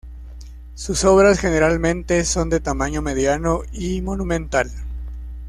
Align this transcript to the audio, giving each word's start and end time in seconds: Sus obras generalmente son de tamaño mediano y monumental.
Sus 0.73 1.03
obras 1.03 1.37
generalmente 1.39 2.25
son 2.25 2.49
de 2.49 2.59
tamaño 2.59 3.03
mediano 3.03 3.61
y 3.71 4.01
monumental. 4.01 4.71